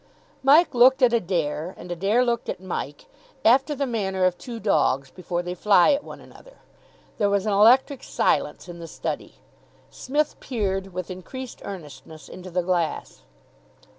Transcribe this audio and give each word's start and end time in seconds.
Mike 0.41 0.73
looked 0.73 1.03
at 1.03 1.13
Adair, 1.13 1.75
and 1.77 1.91
Adair 1.91 2.25
looked 2.25 2.49
at 2.49 2.59
Mike, 2.59 3.05
after 3.45 3.75
the 3.75 3.85
manner 3.85 4.25
of 4.25 4.35
two 4.35 4.59
dogs 4.59 5.11
before 5.11 5.43
they 5.43 5.53
fly 5.53 5.91
at 5.91 6.03
one 6.03 6.19
another. 6.19 6.57
There 7.19 7.29
was 7.29 7.45
an 7.45 7.53
electric 7.53 8.01
silence 8.01 8.67
in 8.67 8.79
the 8.79 8.87
study. 8.87 9.35
Psmith 9.91 10.39
peered 10.39 10.91
with 10.91 11.11
increased 11.11 11.61
earnestness 11.63 12.29
into 12.29 12.49
the 12.49 12.63
glass. 12.63 13.21